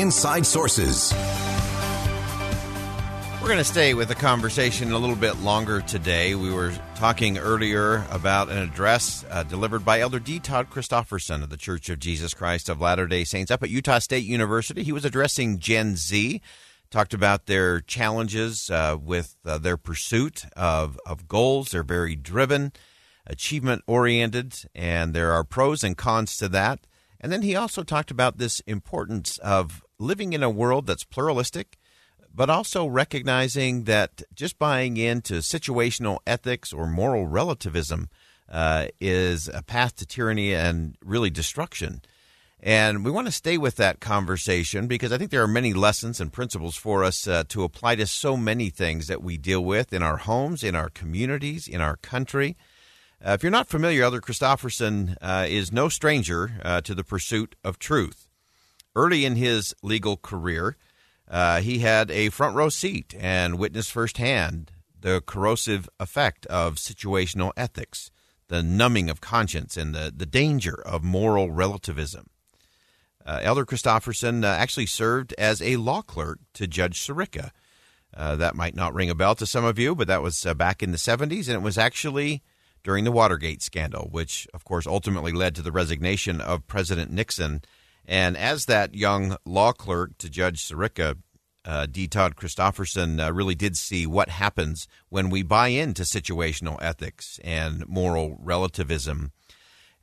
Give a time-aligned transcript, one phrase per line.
[0.00, 1.12] Inside Sources.
[3.42, 6.34] We're going to stay with the conversation a little bit longer today.
[6.34, 10.38] We were talking earlier about an address uh, delivered by Elder D.
[10.38, 13.98] Todd Christofferson of the Church of Jesus Christ of Latter day Saints up at Utah
[13.98, 14.82] State University.
[14.82, 16.40] He was addressing Gen Z,
[16.90, 21.72] talked about their challenges uh, with uh, their pursuit of, of goals.
[21.72, 22.72] They're very driven,
[23.26, 26.86] achievement oriented, and there are pros and cons to that.
[27.20, 31.76] And then he also talked about this importance of living in a world that's pluralistic
[32.34, 38.08] but also recognizing that just buying into situational ethics or moral relativism
[38.48, 42.02] uh, is a path to tyranny and really destruction.
[42.62, 46.20] And we want to stay with that conversation because I think there are many lessons
[46.20, 49.92] and principles for us uh, to apply to so many things that we deal with
[49.92, 52.56] in our homes, in our communities, in our country.
[53.24, 57.54] Uh, if you're not familiar, Elder Christofferson uh, is no stranger uh, to the pursuit
[57.64, 58.29] of truth.
[58.94, 60.76] Early in his legal career,
[61.28, 67.52] uh, he had a front row seat and witnessed firsthand the corrosive effect of situational
[67.56, 68.10] ethics,
[68.48, 72.26] the numbing of conscience, and the, the danger of moral relativism.
[73.24, 77.50] Uh, Elder Christofferson uh, actually served as a law clerk to Judge Sirica.
[78.14, 80.52] Uh, that might not ring a bell to some of you, but that was uh,
[80.52, 82.42] back in the 70s, and it was actually
[82.82, 87.62] during the Watergate scandal, which, of course, ultimately led to the resignation of President Nixon
[88.10, 91.16] and as that young law clerk to Judge Sirica,
[91.64, 92.08] uh, D.
[92.08, 97.86] Todd Christofferson uh, really did see what happens when we buy into situational ethics and
[97.86, 99.30] moral relativism.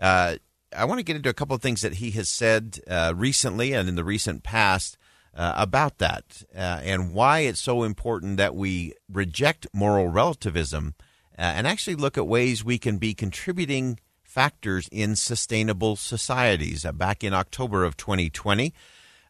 [0.00, 0.36] Uh,
[0.74, 3.72] I want to get into a couple of things that he has said uh, recently
[3.72, 4.96] and in the recent past
[5.34, 10.94] uh, about that uh, and why it's so important that we reject moral relativism
[11.34, 13.98] and actually look at ways we can be contributing
[14.36, 16.84] factors in sustainable societies.
[16.84, 18.74] Uh, back in October of 2020,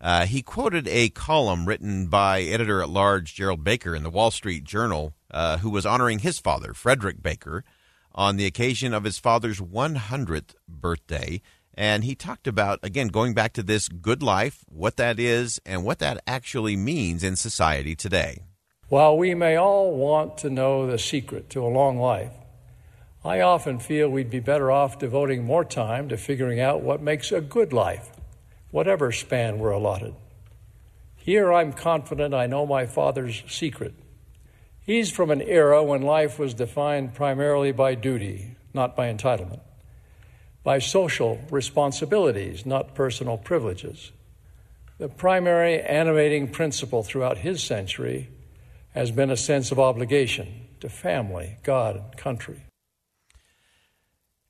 [0.00, 4.30] uh, he quoted a column written by editor at large Gerald Baker in the Wall
[4.30, 7.64] Street Journal, uh, who was honoring his father, Frederick Baker,
[8.14, 11.42] on the occasion of his father's 100th birthday.
[11.74, 15.84] And he talked about, again, going back to this good life, what that is, and
[15.84, 18.44] what that actually means in society today.
[18.88, 22.32] While we may all want to know the secret to a long life,
[23.24, 27.32] I often feel we'd be better off devoting more time to figuring out what makes
[27.32, 28.10] a good life,
[28.70, 30.14] whatever span we're allotted.
[31.16, 33.94] Here I'm confident I know my father's secret.
[34.82, 39.60] He's from an era when life was defined primarily by duty, not by entitlement,
[40.62, 44.12] by social responsibilities, not personal privileges.
[44.98, 48.28] The primary animating principle throughout his century
[48.92, 52.64] has been a sense of obligation to family, God, and country.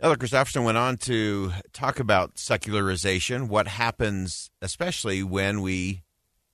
[0.05, 6.03] Elder Christofferson went on to talk about secularization, what happens, especially when we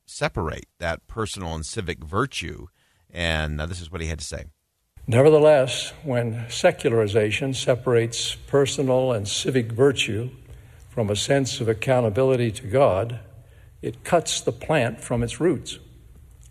[0.07, 2.69] separate that personal and civic virtue.
[3.13, 4.45] And uh, this is what he had to say.
[5.09, 10.31] Nevertheless, when secularization separates personal and civic virtue
[10.89, 13.19] from a sense of accountability to God,
[13.83, 15.81] it cuts the plant from its roots.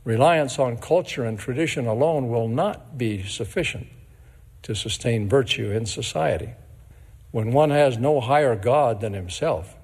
[0.03, 3.87] Reliance on culture and tradition alone will not be sufficient
[4.63, 6.55] to sustain virtue in society.
[7.31, 9.77] When one has no higher God than himself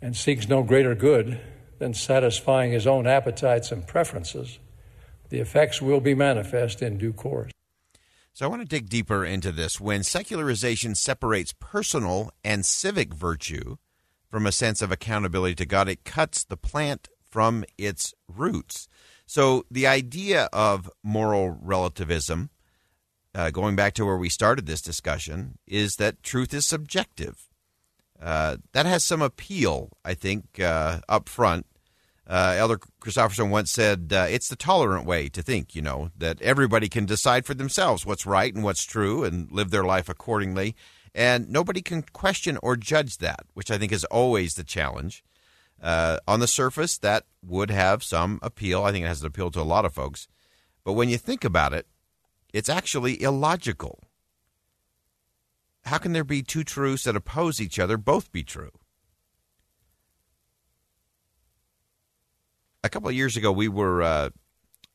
[0.00, 1.40] and seeks no greater good
[1.78, 4.58] than satisfying his own appetites and preferences,
[5.28, 7.52] the effects will be manifest in due course.
[8.32, 9.78] So I want to dig deeper into this.
[9.78, 13.76] When secularization separates personal and civic virtue
[14.30, 18.88] from a sense of accountability to God, it cuts the plant from its roots.
[19.26, 22.48] So the idea of moral relativism
[23.34, 27.48] uh, going back to where we started this discussion, is that truth is subjective.
[28.20, 31.66] Uh, that has some appeal, I think, uh, up front.
[32.26, 36.40] Uh, Elder Christofferson once said, uh, It's the tolerant way to think, you know, that
[36.40, 40.76] everybody can decide for themselves what's right and what's true and live their life accordingly.
[41.14, 45.24] And nobody can question or judge that, which I think is always the challenge.
[45.82, 48.84] Uh, on the surface, that would have some appeal.
[48.84, 50.28] I think it has an appeal to a lot of folks.
[50.84, 51.86] But when you think about it,
[52.52, 54.02] it's actually illogical.
[55.84, 58.70] How can there be two truths that oppose each other both be true?
[62.84, 64.30] A couple of years ago, we were uh,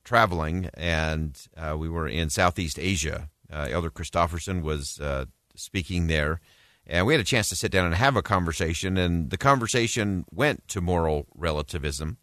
[0.03, 3.29] traveling and uh, we were in Southeast Asia.
[3.51, 5.25] Uh, Elder Christofferson was uh,
[5.55, 6.41] speaking there,
[6.85, 8.97] and we had a chance to sit down and have a conversation.
[8.97, 12.17] And the conversation went to moral relativism.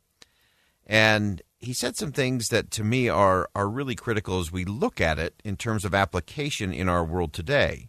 [0.86, 5.00] And he said some things that to me are are really critical as we look
[5.00, 7.88] at it in terms of application in our world today.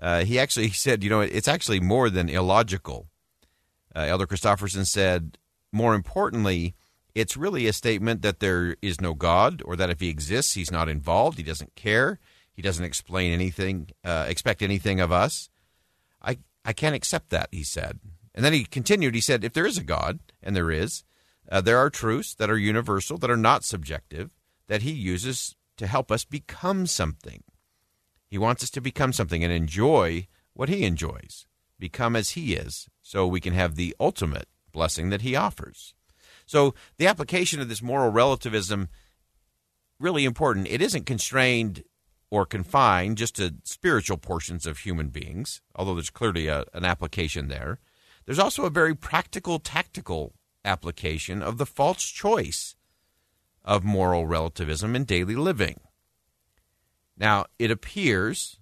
[0.00, 3.08] Uh, he actually said, you know, it's actually more than illogical.
[3.94, 5.38] Uh, Elder Christofferson said,
[5.72, 6.74] more importantly,
[7.14, 10.72] it's really a statement that there is no God, or that if he exists, he's
[10.72, 12.18] not involved, he doesn't care,
[12.52, 15.48] he doesn't explain anything, uh, expect anything of us.
[16.20, 18.00] I, I can't accept that, he said.
[18.34, 21.04] And then he continued, he said, if there is a God, and there is,
[21.50, 24.30] uh, there are truths that are universal, that are not subjective,
[24.66, 27.42] that he uses to help us become something.
[28.28, 31.46] He wants us to become something and enjoy what he enjoys,
[31.78, 35.94] become as he is, so we can have the ultimate blessing that he offers.
[36.46, 38.88] So the application of this moral relativism
[39.98, 40.68] really important.
[40.68, 41.84] It isn't constrained
[42.30, 47.48] or confined just to spiritual portions of human beings, although there's clearly a, an application
[47.48, 47.78] there.
[48.26, 52.76] There's also a very practical, tactical application of the false choice
[53.64, 55.80] of moral relativism in daily living.
[57.16, 58.58] Now, it appears,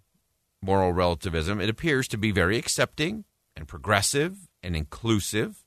[0.60, 3.25] moral relativism, it appears to be very accepting
[3.56, 5.64] and progressive and inclusive.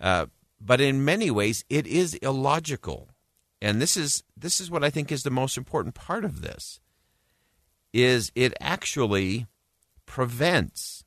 [0.00, 0.26] Uh,
[0.64, 3.08] but in many ways it is illogical
[3.60, 6.80] and this is this is what i think is the most important part of this
[7.92, 9.46] is it actually
[10.06, 11.04] prevents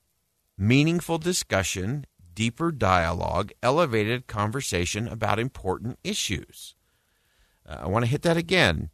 [0.58, 2.06] meaningful discussion
[2.36, 6.76] deeper dialogue elevated conversation about important issues.
[7.68, 8.90] Uh, i want to hit that again.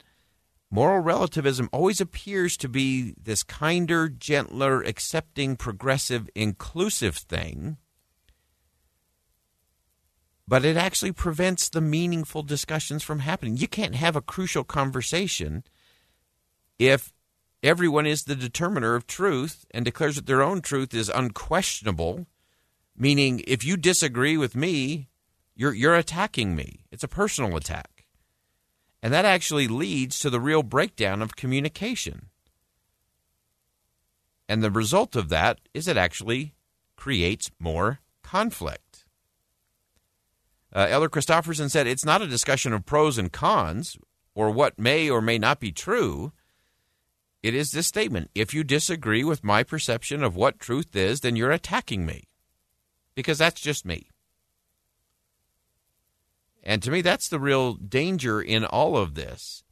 [0.71, 7.77] Moral relativism always appears to be this kinder gentler accepting progressive inclusive thing
[10.53, 13.56] but it actually prevents the meaningful discussions from happening.
[13.56, 15.65] You can't have a crucial conversation
[16.79, 17.12] if
[17.62, 22.27] everyone is the determiner of truth and declares that their own truth is unquestionable,
[22.97, 25.09] meaning if you disagree with me,
[25.55, 26.85] you're, you're attacking me.
[26.91, 28.06] It's a personal attack.
[29.03, 32.29] And that actually leads to the real breakdown of communication.
[34.49, 36.55] And the result of that is it actually
[36.97, 39.05] creates more conflict.
[40.75, 43.99] Uh, Elder Christofferson said it's not a discussion of pros and cons
[44.35, 46.33] or what may or may not be true.
[47.43, 51.37] It is this statement if you disagree with my perception of what truth is, then
[51.37, 52.25] you're attacking me.
[53.14, 54.09] Because that's just me.
[56.62, 59.64] And to me, that's the real danger in all of this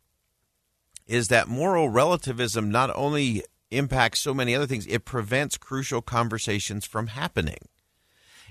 [1.06, 6.84] is that moral relativism not only impacts so many other things, it prevents crucial conversations
[6.84, 7.58] from happening.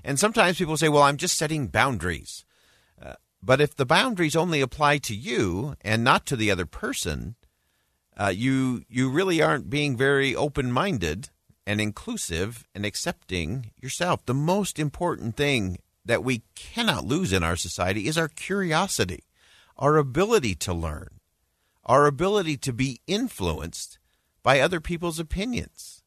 [0.04, 2.44] And sometimes people say, well, I'm just setting boundaries.
[3.02, 7.36] Uh, but if the boundaries only apply to you and not to the other person,
[8.18, 11.30] uh, you you really aren't being very open minded
[11.70, 14.26] and inclusive and accepting yourself.
[14.26, 19.22] The most important thing that we cannot lose in our society is our curiosity,
[19.78, 21.20] our ability to learn,
[21.84, 24.00] our ability to be influenced
[24.42, 26.02] by other people's opinions,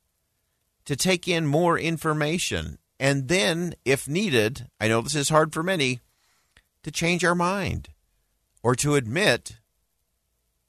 [0.83, 5.63] to take in more information and then, if needed, I know this is hard for
[5.63, 6.01] many,
[6.83, 7.87] to change our mind
[8.61, 9.59] or to admit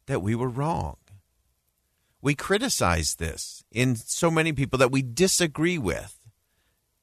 [0.06, 0.98] that we were wrong.
[2.24, 6.18] We criticize this in so many people that we disagree with,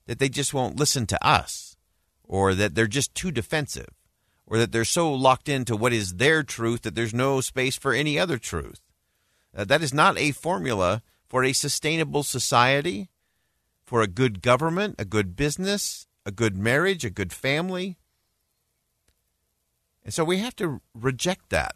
[0.08, 1.78] that they just won't listen to us,
[2.24, 3.90] or that they're just too defensive,
[4.48, 7.94] or that they're so locked into what is their truth that there's no space for
[7.94, 8.82] any other truth.
[9.56, 13.12] Uh, that is not a formula for a sustainable society
[13.84, 18.00] for a good government, a good business, a good marriage, a good family.
[20.04, 21.76] And so we have to reject that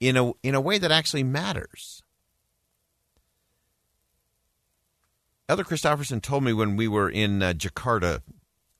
[0.00, 2.02] in a in a way that actually matters.
[5.48, 8.22] Elder Christofferson told me when we were in uh, Jakarta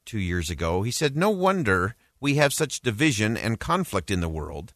[0.05, 4.29] two years ago, he said, No wonder we have such division and conflict in the
[4.29, 4.73] world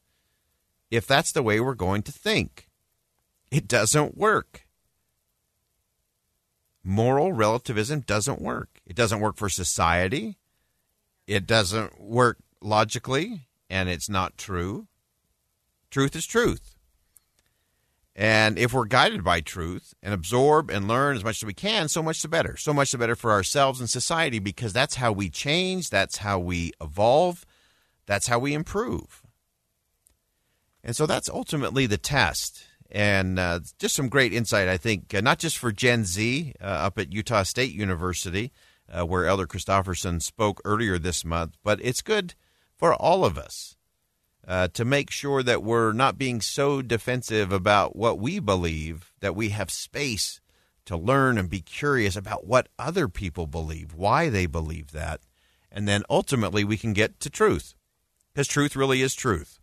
[0.90, 2.68] if that's the way we're going to think.
[3.50, 4.64] It doesn't work
[6.84, 8.80] moral relativism doesn't work.
[8.86, 10.36] It doesn't work for society.
[11.26, 14.86] It doesn't work logically, and it's not true.
[15.94, 16.74] Truth is truth.
[18.16, 21.86] And if we're guided by truth and absorb and learn as much as we can,
[21.86, 22.56] so much the better.
[22.56, 26.40] So much the better for ourselves and society because that's how we change, that's how
[26.40, 27.46] we evolve,
[28.06, 29.22] that's how we improve.
[30.82, 35.20] And so that's ultimately the test and uh, just some great insight, I think, uh,
[35.20, 38.50] not just for Gen Z uh, up at Utah State University,
[38.92, 42.34] uh, where Elder Christofferson spoke earlier this month, but it's good
[42.76, 43.76] for all of us
[44.46, 49.34] uh, to make sure that we're not being so defensive about what we believe that
[49.34, 50.40] we have space
[50.84, 55.20] to learn and be curious about what other people believe, why they believe that,
[55.72, 57.74] and then ultimately we can get to truth,
[58.32, 59.58] because truth really is truth.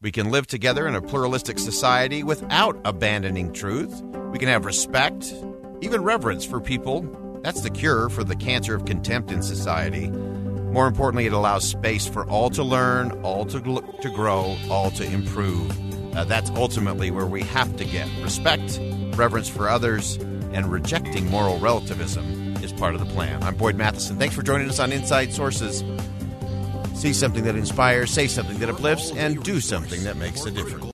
[0.00, 4.02] We can live together in a pluralistic society without abandoning truth.
[4.30, 5.32] We can have respect,
[5.80, 7.40] even reverence for people.
[7.42, 10.10] That's the cure for the cancer of contempt in society.
[10.76, 13.60] More importantly, it allows space for all to learn, all to,
[14.02, 15.70] to grow, all to improve.
[16.14, 18.06] Uh, that's ultimately where we have to get.
[18.22, 18.78] Respect,
[19.16, 20.16] reverence for others,
[20.52, 23.42] and rejecting moral relativism is part of the plan.
[23.42, 24.18] I'm Boyd Matheson.
[24.18, 25.82] Thanks for joining us on Inside Sources.
[26.92, 30.92] See something that inspires, say something that uplifts, and do something that makes a difference.